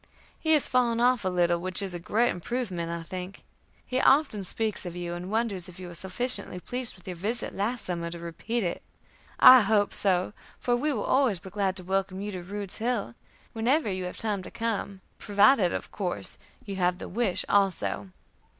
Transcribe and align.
He 0.39 0.53
has 0.53 0.67
fallen 0.67 0.99
off 0.99 1.23
a 1.23 1.29
little, 1.29 1.59
which 1.61 1.79
is 1.79 1.93
a 1.93 1.99
great 1.99 2.31
improvement, 2.31 2.91
I 2.91 3.03
think. 3.03 3.43
He 3.85 4.01
often 4.01 4.43
speaks 4.43 4.83
of 4.83 4.95
you, 4.95 5.13
and 5.13 5.29
wonders 5.29 5.69
if 5.69 5.79
you 5.79 5.87
were 5.89 5.93
sufficiently 5.93 6.59
pleased 6.59 6.95
with 6.95 7.05
your 7.07 7.15
visit 7.15 7.53
last 7.53 7.85
summer 7.85 8.09
to 8.09 8.17
repeat 8.17 8.63
it. 8.63 8.81
I 9.39 9.61
hope 9.61 9.93
so, 9.93 10.33
for 10.59 10.75
we 10.75 10.91
will 10.91 11.03
always 11.03 11.39
be 11.39 11.51
glad 11.51 11.75
to 11.75 11.83
welcome 11.83 12.19
you 12.19 12.31
to 12.31 12.41
Rude's 12.41 12.77
Hill, 12.77 13.13
whenever 13.53 13.91
you 13.91 14.05
have 14.05 14.17
time 14.17 14.41
to 14.41 14.49
come; 14.49 15.01
provided, 15.19 15.71
of 15.71 15.91
course, 15.91 16.39
you 16.65 16.77
have 16.77 16.97
the 16.97 17.07
wish 17.07 17.45
also. 17.47 18.09